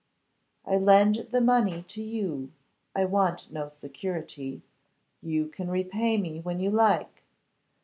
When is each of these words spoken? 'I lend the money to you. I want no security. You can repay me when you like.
'I 0.65 0.77
lend 0.77 1.27
the 1.29 1.41
money 1.41 1.83
to 1.89 2.01
you. 2.01 2.51
I 2.95 3.05
want 3.05 3.51
no 3.51 3.69
security. 3.69 4.63
You 5.21 5.47
can 5.47 5.69
repay 5.69 6.17
me 6.17 6.39
when 6.39 6.59
you 6.59 6.71
like. 6.71 7.23